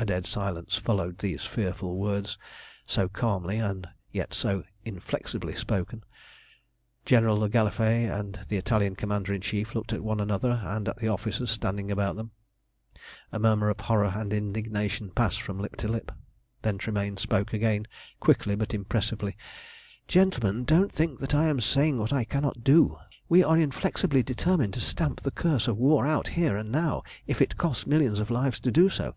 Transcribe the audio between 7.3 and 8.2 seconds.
le Gallifet